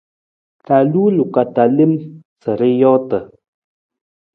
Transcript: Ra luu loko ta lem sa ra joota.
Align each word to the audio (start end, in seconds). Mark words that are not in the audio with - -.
Ra 0.67 0.77
luu 0.91 1.09
loko 1.17 1.41
ta 1.55 1.63
lem 1.75 1.91
sa 2.41 2.51
ra 2.59 2.69
joota. 2.79 3.17